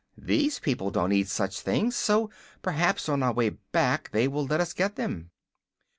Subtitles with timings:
[0.17, 2.31] These people don't eat such things, so
[2.63, 5.29] perhaps on our way back they will let us get them."